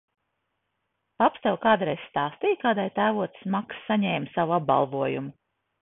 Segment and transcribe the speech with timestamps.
[1.23, 5.37] Paps tev kādreiz stāstīja, kādēļ tēvocis Maks saņēma savu apbalvojumu?